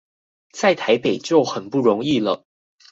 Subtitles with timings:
[0.51, 2.43] 在台北就很不容易了